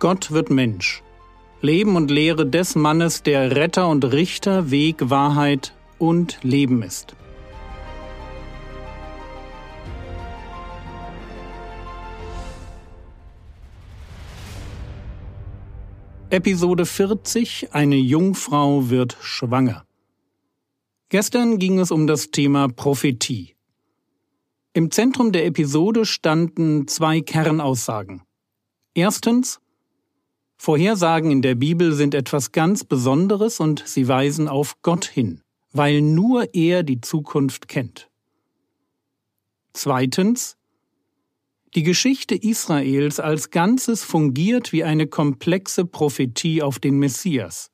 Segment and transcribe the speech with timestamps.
[0.00, 1.02] Gott wird Mensch.
[1.60, 7.14] Leben und Lehre des Mannes, der Retter und Richter, Weg, Wahrheit und Leben ist.
[16.30, 19.84] Episode 40 Eine Jungfrau wird schwanger.
[21.10, 23.54] Gestern ging es um das Thema Prophetie.
[24.72, 28.22] Im Zentrum der Episode standen zwei Kernaussagen.
[28.94, 29.60] Erstens,
[30.62, 35.40] Vorhersagen in der Bibel sind etwas ganz Besonderes und sie weisen auf Gott hin,
[35.72, 38.10] weil nur er die Zukunft kennt.
[39.72, 40.58] Zweitens,
[41.74, 47.70] die Geschichte Israels als Ganzes fungiert wie eine komplexe Prophetie auf den Messias,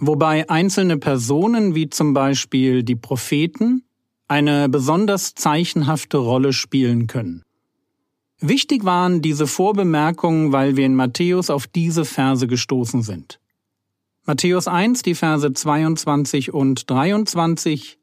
[0.00, 3.84] wobei einzelne Personen wie zum Beispiel die Propheten
[4.26, 7.44] eine besonders zeichenhafte Rolle spielen können.
[8.44, 13.38] Wichtig waren diese Vorbemerkungen, weil wir in Matthäus auf diese Verse gestoßen sind.
[14.26, 18.00] Matthäus 1, die Verse 22 und 23.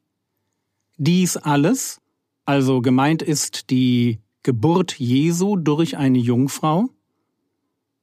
[0.96, 2.00] Dies alles,
[2.46, 6.88] also gemeint ist die Geburt Jesu durch eine Jungfrau.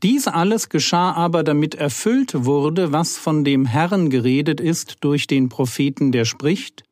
[0.03, 5.49] Dies alles geschah aber, damit erfüllt wurde, was von dem Herrn geredet ist durch den
[5.49, 6.85] Propheten, der spricht,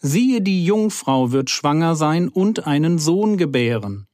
[0.00, 4.06] Siehe, die Jungfrau wird schwanger sein und einen Sohn gebären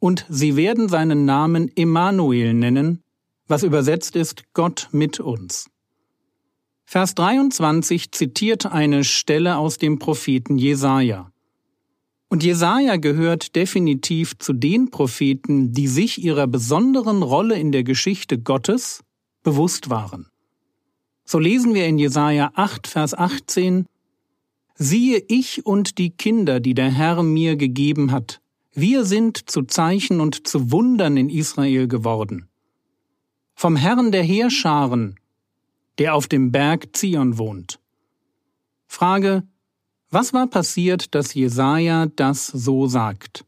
[0.00, 3.02] und sie werden seinen Namen Emmanuel nennen,
[3.46, 5.68] was übersetzt ist Gott mit uns.
[6.84, 11.30] Vers 23 zitiert eine Stelle aus dem Propheten Jesaja.
[12.28, 18.38] Und Jesaja gehört definitiv zu den Propheten, die sich ihrer besonderen Rolle in der Geschichte
[18.38, 19.02] Gottes
[19.42, 20.28] bewusst waren.
[21.24, 23.86] So lesen wir in Jesaja 8, Vers 18,
[24.74, 28.40] Siehe ich und die Kinder, die der Herr mir gegeben hat,
[28.80, 32.48] wir sind zu Zeichen und zu Wundern in Israel geworden.
[33.54, 35.18] Vom Herrn der Heerscharen,
[35.98, 37.80] der auf dem Berg Zion wohnt.
[38.86, 39.42] Frage,
[40.10, 43.44] was war passiert, dass Jesaja das so sagt?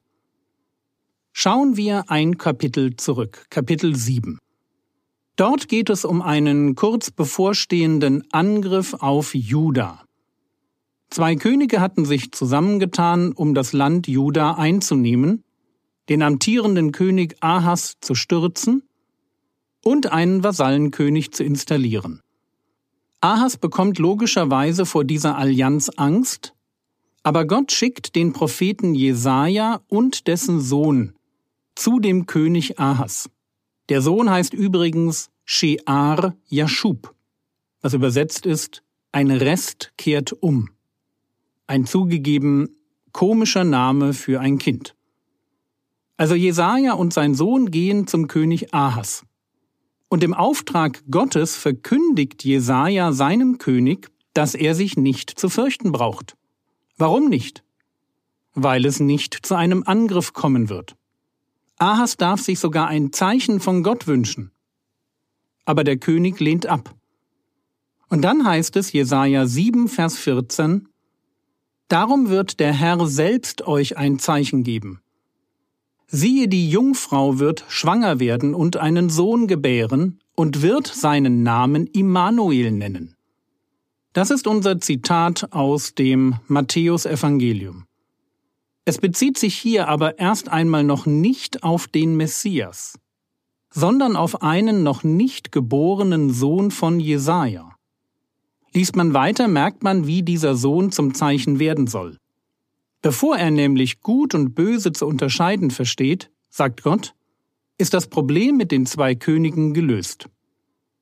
[1.32, 4.36] Schauen wir ein Kapitel zurück, Kapitel 7.
[5.36, 10.04] Dort geht es um einen kurz bevorstehenden Angriff auf Juda.
[11.10, 15.42] Zwei Könige hatten sich zusammengetan, um das Land Juda einzunehmen,
[16.08, 18.84] den amtierenden König Ahas zu stürzen
[19.84, 22.20] und einen Vasallenkönig zu installieren.
[23.20, 26.54] Ahas bekommt logischerweise vor dieser Allianz Angst,
[27.24, 31.14] aber Gott schickt den Propheten Jesaja und dessen Sohn
[31.74, 33.28] zu dem König Ahas.
[33.88, 37.14] Der Sohn heißt übrigens Shear Yashub,
[37.82, 40.70] was übersetzt ist, ein Rest kehrt um
[41.70, 42.68] ein zugegeben
[43.12, 44.96] komischer Name für ein Kind.
[46.16, 49.24] Also Jesaja und sein Sohn gehen zum König Ahas.
[50.08, 56.36] Und im Auftrag Gottes verkündigt Jesaja seinem König, dass er sich nicht zu fürchten braucht.
[56.98, 57.62] Warum nicht?
[58.54, 60.96] Weil es nicht zu einem Angriff kommen wird.
[61.78, 64.50] Ahas darf sich sogar ein Zeichen von Gott wünschen.
[65.64, 66.96] Aber der König lehnt ab.
[68.08, 70.89] Und dann heißt es Jesaja 7, Vers 14,
[71.90, 75.00] Darum wird der Herr selbst euch ein Zeichen geben.
[76.06, 82.70] Siehe, die Jungfrau wird schwanger werden und einen Sohn gebären und wird seinen Namen Immanuel
[82.70, 83.16] nennen.
[84.12, 87.86] Das ist unser Zitat aus dem Matthäusevangelium.
[88.84, 93.00] Es bezieht sich hier aber erst einmal noch nicht auf den Messias,
[93.68, 97.69] sondern auf einen noch nicht geborenen Sohn von Jesaja.
[98.72, 102.18] Liest man weiter, merkt man, wie dieser Sohn zum Zeichen werden soll.
[103.02, 107.14] Bevor er nämlich Gut und Böse zu unterscheiden versteht, sagt Gott,
[107.78, 110.28] ist das Problem mit den zwei Königen gelöst.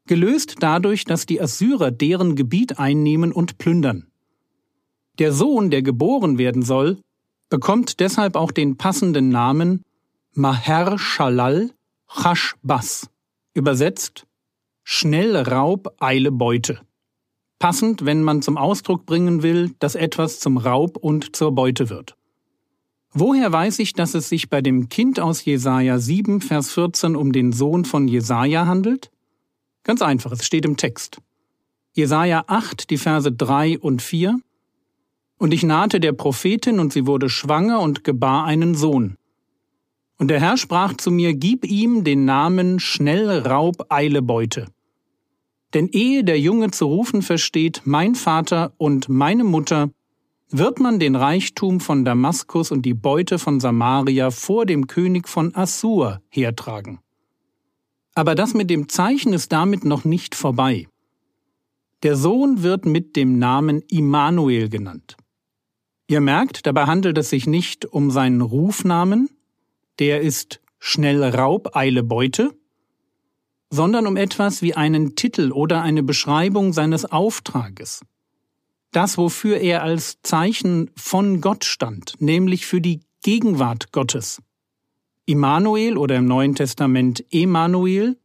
[0.06, 4.06] Gelöst dadurch, dass die Assyrer deren Gebiet einnehmen und plündern.
[5.18, 6.98] Der Sohn, der geboren werden soll,
[7.50, 9.82] bekommt deshalb auch den passenden Namen
[10.32, 11.70] Maher Shalal
[12.06, 13.10] Chashbas,
[13.52, 14.24] übersetzt
[14.84, 16.80] Schnell Raub, Eile Beute
[17.58, 22.16] passend, wenn man zum Ausdruck bringen will, dass etwas zum Raub und zur Beute wird.
[23.12, 27.32] Woher weiß ich, dass es sich bei dem Kind aus Jesaja 7, Vers 14 um
[27.32, 29.10] den Sohn von Jesaja handelt?
[29.82, 31.18] Ganz einfach, es steht im Text.
[31.94, 34.38] Jesaja 8, die Verse 3 und 4.
[35.38, 39.16] Und ich nahte der Prophetin, und sie wurde schwanger und gebar einen Sohn.
[40.18, 44.66] Und der Herr sprach zu mir, Gib ihm den Namen Schnell Raub Eile Beute.
[45.74, 49.90] Denn ehe der Junge zu rufen versteht, mein Vater und meine Mutter,
[50.50, 55.54] wird man den Reichtum von Damaskus und die Beute von Samaria vor dem König von
[55.54, 57.00] Assur hertragen.
[58.14, 60.88] Aber das mit dem Zeichen ist damit noch nicht vorbei.
[62.02, 65.16] Der Sohn wird mit dem Namen Immanuel genannt.
[66.06, 69.28] Ihr merkt, dabei handelt es sich nicht um seinen Rufnamen,
[69.98, 72.54] der ist schnell Raub, Eile Beute,
[73.70, 78.02] sondern um etwas wie einen Titel oder eine Beschreibung seines Auftrages.
[78.92, 84.40] Das, wofür er als Zeichen von Gott stand, nämlich für die Gegenwart Gottes.
[85.26, 88.16] Immanuel oder im Neuen Testament Emanuel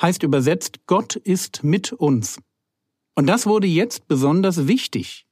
[0.00, 2.38] heißt übersetzt Gott ist mit uns.
[3.14, 5.26] Und das wurde jetzt besonders wichtig.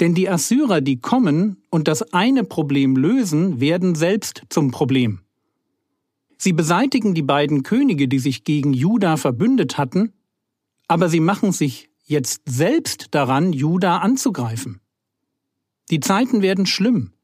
[0.00, 5.23] Denn die Assyrer, die kommen und das eine Problem lösen, werden selbst zum Problem.
[6.44, 10.12] Sie beseitigen die beiden Könige, die sich gegen Juda verbündet hatten,
[10.88, 14.82] aber sie machen sich jetzt selbst daran, Juda anzugreifen.
[15.90, 17.14] Die Zeiten werden schlimm,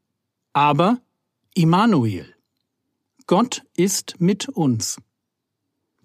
[0.54, 1.02] aber
[1.52, 2.34] Immanuel.
[3.26, 4.96] Gott ist mit uns.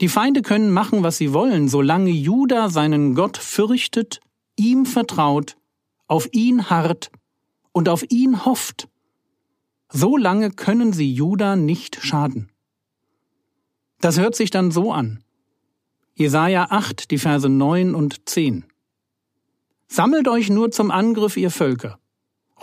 [0.01, 4.19] Die Feinde können machen, was sie wollen, solange Juda seinen Gott fürchtet,
[4.57, 5.55] ihm vertraut,
[6.07, 7.11] auf ihn harrt
[7.71, 8.89] und auf ihn hofft.
[9.89, 12.51] So lange können sie Juda nicht schaden.
[14.05, 15.23] Das hört sich dann so an.
[16.13, 18.63] Jesaja 8, die Verse 9 und 10.
[19.87, 21.97] Sammelt euch nur zum Angriff, ihr Völker.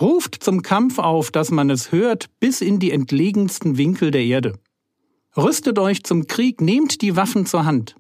[0.01, 4.61] Ruft zum Kampf auf, dass man es hört, bis in die entlegensten Winkel der Erde.
[5.37, 7.97] Rüstet euch zum Krieg, nehmt die Waffen zur Hand.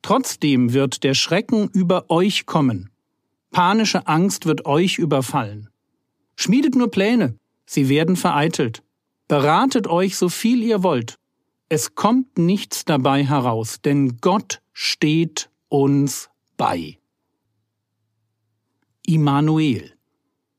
[0.00, 2.88] Trotzdem wird der Schrecken über euch kommen.
[3.50, 5.68] Panische Angst wird euch überfallen.
[6.34, 7.34] Schmiedet nur Pläne,
[7.66, 8.82] sie werden vereitelt.
[9.28, 11.18] Beratet euch so viel ihr wollt.
[11.68, 16.98] Es kommt nichts dabei heraus, denn Gott steht uns bei.
[19.04, 19.92] Immanuel.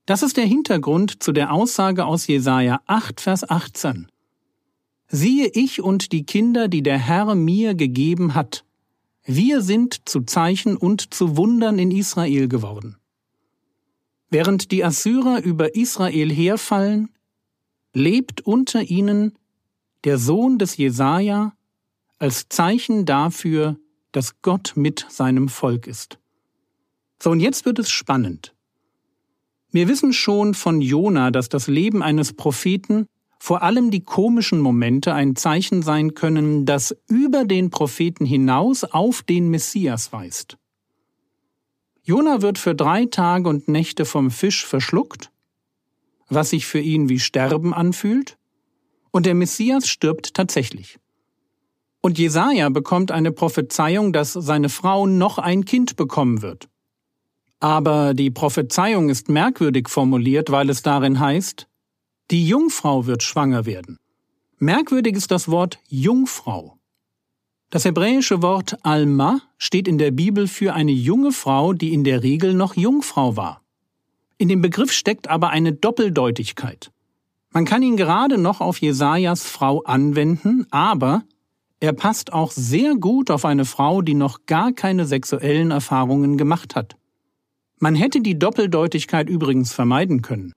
[0.06, 4.08] Das ist der Hintergrund zu der Aussage aus Jesaja 8, Vers 18.
[5.08, 8.66] Siehe ich und die Kinder, die der Herr mir gegeben hat.
[9.24, 12.98] Wir sind zu Zeichen und zu Wundern in Israel geworden.
[14.30, 17.10] Während die Assyrer über Israel herfallen,
[17.94, 19.38] lebt unter ihnen
[20.08, 21.52] der Sohn des Jesaja
[22.18, 23.76] als Zeichen dafür,
[24.14, 26.18] dass Gott mit seinem Volk ist.
[27.22, 28.56] So, und jetzt wird es spannend.
[29.70, 33.08] Wir wissen schon von Jona, dass das Leben eines Propheten,
[33.38, 39.24] vor allem die komischen Momente, ein Zeichen sein können, das über den Propheten hinaus auf
[39.24, 40.58] den Messias weist.
[42.04, 45.32] Jona wird für drei Tage und Nächte vom Fisch verschluckt,
[46.30, 48.37] was sich für ihn wie Sterben anfühlt,
[49.12, 51.00] und der Messias stirbt tatsächlich.
[52.02, 56.70] Und Jesaja bekommt eine Prophezeiung, dass seine Frau noch ein Kind bekommen wird.
[57.60, 61.68] Aber die Prophezeiung ist merkwürdig formuliert, weil es darin heißt,
[62.30, 63.98] die Jungfrau wird schwanger werden.
[64.60, 66.78] Merkwürdig ist das Wort Jungfrau.
[67.70, 72.24] Das hebräische Wort Alma steht in der Bibel für eine junge Frau, die in der
[72.24, 73.62] Regel noch Jungfrau war.
[74.38, 76.92] In dem Begriff steckt aber eine Doppeldeutigkeit.
[77.58, 81.24] Man kann ihn gerade noch auf Jesajas Frau anwenden, aber
[81.80, 86.76] er passt auch sehr gut auf eine Frau, die noch gar keine sexuellen Erfahrungen gemacht
[86.76, 86.98] hat.
[87.80, 90.54] Man hätte die Doppeldeutigkeit übrigens vermeiden können.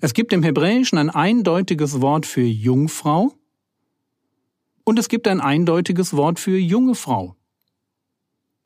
[0.00, 3.34] Es gibt im Hebräischen ein eindeutiges Wort für Jungfrau
[4.84, 7.36] und es gibt ein eindeutiges Wort für junge Frau.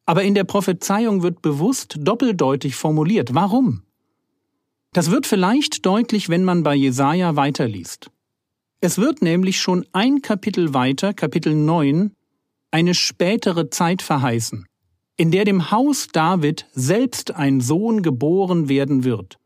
[0.07, 3.35] Aber in der Prophezeiung wird bewusst doppeldeutig formuliert.
[3.35, 3.83] Warum?
[4.93, 8.11] Das wird vielleicht deutlich, wenn man bei Jesaja weiterliest.
[8.81, 12.13] Es wird nämlich schon ein Kapitel weiter, Kapitel 9,
[12.71, 14.67] eine spätere Zeit verheißen
[15.17, 19.39] in der dem Haus David selbst ein Sohn geboren werden wird.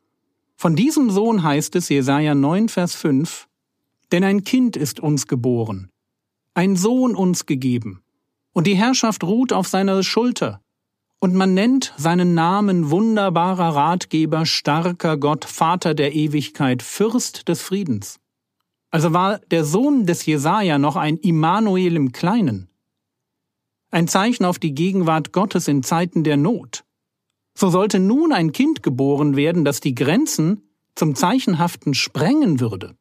[0.56, 3.48] Von diesem Sohn heißt es Jesaja 9, Vers 5,
[4.12, 5.90] denn ein Kind ist uns geboren,
[6.54, 8.02] ein Sohn uns gegeben,
[8.52, 10.62] und die Herrschaft ruht auf seiner Schulter,
[11.18, 18.18] und man nennt seinen Namen wunderbarer Ratgeber, starker Gott, Vater der Ewigkeit, Fürst des Friedens.
[18.90, 22.68] Also war der Sohn des Jesaja noch ein Immanuel im Kleinen
[23.90, 26.84] ein Zeichen auf die Gegenwart Gottes in Zeiten der Not.
[27.54, 32.96] So sollte nun ein Kind geboren werden, das die Grenzen zum Zeichenhaften sprengen würde.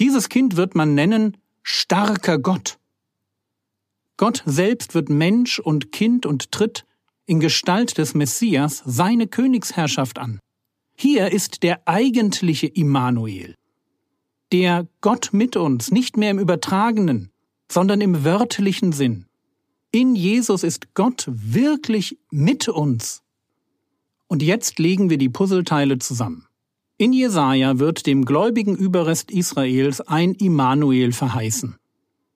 [0.00, 2.78] Dieses Kind wird man nennen starker Gott.
[4.16, 6.86] Gott selbst wird Mensch und Kind und tritt
[7.30, 10.40] in Gestalt des Messias seine Königsherrschaft an.
[10.96, 13.54] Hier ist der eigentliche Immanuel.
[14.50, 17.30] Der Gott mit uns, nicht mehr im übertragenen,
[17.70, 19.26] sondern im wörtlichen Sinn.
[19.92, 23.22] In Jesus ist Gott wirklich mit uns.
[24.26, 26.48] Und jetzt legen wir die Puzzleteile zusammen.
[26.98, 31.76] In Jesaja wird dem gläubigen Überrest Israels ein Immanuel verheißen.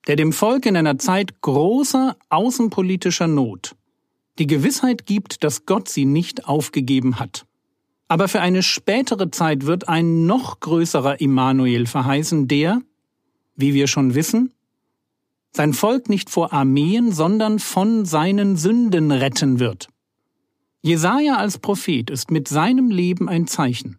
[0.07, 3.74] der dem Volk in einer Zeit großer außenpolitischer Not
[4.39, 7.47] die Gewissheit gibt, dass Gott sie nicht aufgegeben hat.
[8.09, 12.81] Aber für eine spätere Zeit wird ein noch größerer Immanuel verheißen, der,
[13.57, 14.53] wie wir schon wissen,
[15.53, 19.89] sein Volk nicht vor Armeen, sondern von seinen Sünden retten wird.
[20.83, 23.99] Jesaja als Prophet ist mit seinem Leben ein Zeichen.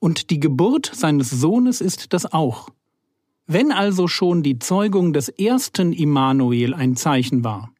[0.00, 2.70] Und die Geburt seines Sohnes ist das auch.
[3.46, 7.72] Wenn also schon die Zeugung des ersten Immanuel ein Zeichen war,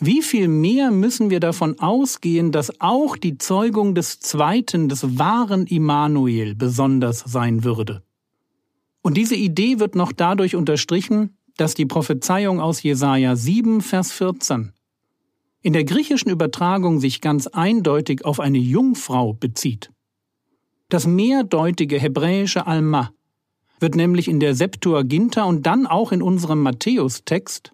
[0.00, 5.66] wie viel mehr müssen wir davon ausgehen, dass auch die Zeugung des zweiten, des wahren
[5.66, 8.02] Immanuel besonders sein würde?
[9.02, 14.72] Und diese Idee wird noch dadurch unterstrichen, dass die Prophezeiung aus Jesaja 7, Vers 14
[15.62, 19.90] in der griechischen Übertragung sich ganz eindeutig auf eine Jungfrau bezieht.
[20.88, 23.12] Das mehrdeutige hebräische Alma
[23.80, 27.72] wird nämlich in der Septuaginta und dann auch in unserem Matthäus-Text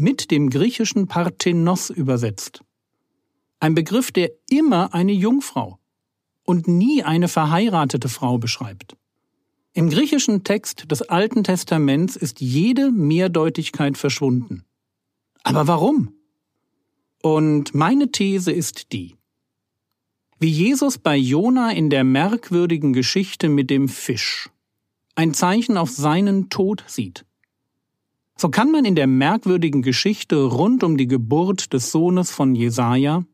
[0.00, 2.62] mit dem griechischen Parthenos übersetzt.
[3.60, 5.78] Ein Begriff, der immer eine Jungfrau
[6.42, 8.96] und nie eine verheiratete Frau beschreibt.
[9.74, 14.64] Im griechischen Text des Alten Testaments ist jede Mehrdeutigkeit verschwunden.
[15.42, 16.14] Aber warum?
[17.22, 19.16] Und meine These ist die.
[20.38, 24.48] Wie Jesus bei Jona in der merkwürdigen Geschichte mit dem Fisch
[25.14, 27.26] ein Zeichen auf seinen Tod sieht,
[28.40, 33.26] so kann man in der merkwürdigen Geschichte rund um die Geburt des Sohnes von Jesaja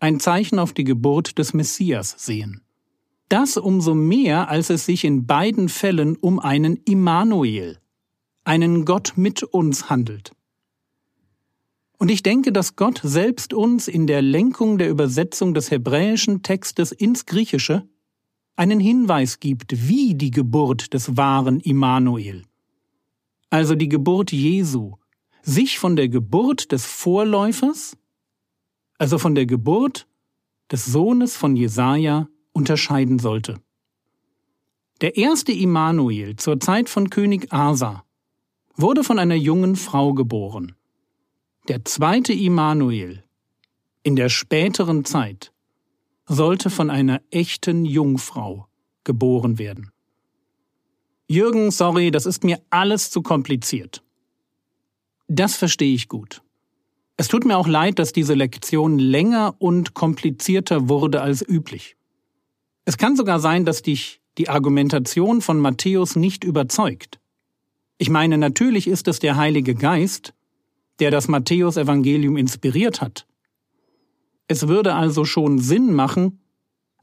[0.00, 2.60] ein Zeichen auf die Geburt des Messias sehen.
[3.30, 7.78] Das umso mehr, als es sich in beiden Fällen um einen Immanuel,
[8.44, 10.32] einen Gott mit uns handelt.
[11.96, 16.92] Und ich denke, dass Gott selbst uns in der Lenkung der Übersetzung des hebräischen Textes
[16.92, 17.88] ins Griechische
[18.56, 22.42] einen Hinweis gibt, wie die Geburt des wahren Immanuel
[23.52, 24.94] also die Geburt Jesu,
[25.42, 27.98] sich von der Geburt des Vorläufers,
[28.96, 30.06] also von der Geburt
[30.70, 33.60] des Sohnes von Jesaja, unterscheiden sollte.
[35.02, 38.04] Der erste Immanuel zur Zeit von König Asa
[38.74, 40.74] wurde von einer jungen Frau geboren.
[41.68, 43.22] Der zweite Immanuel
[44.02, 45.52] in der späteren Zeit
[46.24, 48.66] sollte von einer echten Jungfrau
[49.04, 49.91] geboren werden.
[51.32, 54.02] Jürgen, sorry, das ist mir alles zu kompliziert.
[55.28, 56.42] Das verstehe ich gut.
[57.16, 61.96] Es tut mir auch leid, dass diese Lektion länger und komplizierter wurde als üblich.
[62.84, 67.18] Es kann sogar sein, dass dich die Argumentation von Matthäus nicht überzeugt.
[67.96, 70.34] Ich meine, natürlich ist es der Heilige Geist,
[70.98, 73.26] der das Matthäus-Evangelium inspiriert hat.
[74.48, 76.40] Es würde also schon Sinn machen,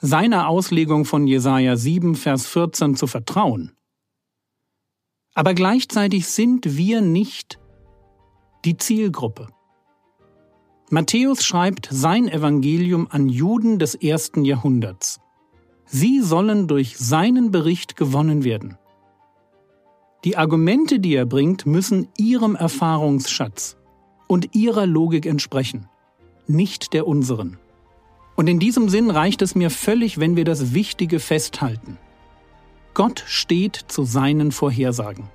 [0.01, 3.71] seiner Auslegung von Jesaja 7, Vers 14 zu vertrauen.
[5.39, 7.59] Aber gleichzeitig sind wir nicht
[8.65, 9.47] die Zielgruppe.
[10.89, 15.21] Matthäus schreibt sein Evangelium an Juden des ersten Jahrhunderts.
[15.85, 18.77] Sie sollen durch seinen Bericht gewonnen werden.
[20.25, 23.77] Die Argumente, die er bringt, müssen ihrem Erfahrungsschatz
[24.27, 25.87] und ihrer Logik entsprechen,
[26.47, 27.57] nicht der unseren.
[28.35, 31.97] Und in diesem Sinn reicht es mir völlig, wenn wir das Wichtige festhalten.
[32.93, 35.29] Gott steht zu seinen Vorhersagen,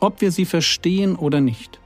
[0.00, 1.80] ob wir sie verstehen oder nicht.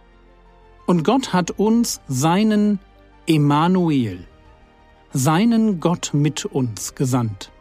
[0.86, 2.78] Und Gott hat uns seinen
[3.26, 4.26] Emanuel,
[5.12, 7.52] seinen Gott mit uns gesandt,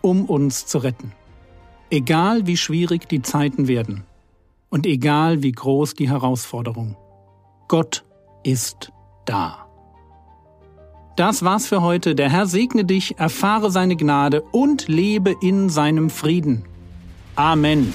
[0.00, 1.12] um uns zu retten.
[1.90, 4.04] Egal wie schwierig die Zeiten werden
[4.70, 6.96] und egal wie groß die Herausforderung,
[7.68, 8.04] Gott
[8.42, 8.90] ist
[9.26, 9.63] da.
[11.16, 12.14] Das war's für heute.
[12.14, 16.64] Der Herr segne dich, erfahre seine Gnade und lebe in seinem Frieden.
[17.36, 17.92] Amen.